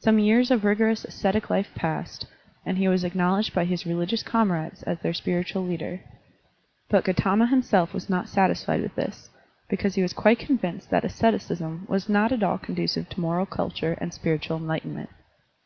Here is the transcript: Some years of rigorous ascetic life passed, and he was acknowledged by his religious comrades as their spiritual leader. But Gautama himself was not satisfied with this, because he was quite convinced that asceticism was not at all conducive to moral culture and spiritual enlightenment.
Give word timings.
Some 0.00 0.18
years 0.18 0.50
of 0.50 0.62
rigorous 0.64 1.06
ascetic 1.06 1.48
life 1.48 1.70
passed, 1.74 2.26
and 2.66 2.76
he 2.76 2.86
was 2.86 3.02
acknowledged 3.02 3.54
by 3.54 3.64
his 3.64 3.86
religious 3.86 4.22
comrades 4.22 4.82
as 4.82 4.98
their 5.00 5.14
spiritual 5.14 5.62
leader. 5.66 6.00
But 6.90 7.02
Gautama 7.04 7.46
himself 7.46 7.94
was 7.94 8.10
not 8.10 8.28
satisfied 8.28 8.82
with 8.82 8.94
this, 8.94 9.30
because 9.70 9.94
he 9.94 10.02
was 10.02 10.12
quite 10.12 10.38
convinced 10.38 10.90
that 10.90 11.02
asceticism 11.06 11.86
was 11.88 12.10
not 12.10 12.30
at 12.30 12.42
all 12.42 12.58
conducive 12.58 13.08
to 13.08 13.20
moral 13.22 13.46
culture 13.46 13.96
and 14.02 14.12
spiritual 14.12 14.58
enlightenment. 14.58 15.08